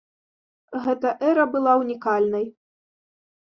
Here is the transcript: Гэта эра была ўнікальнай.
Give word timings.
Гэта 0.85 1.11
эра 1.27 1.45
была 1.57 1.73
ўнікальнай. 1.83 2.45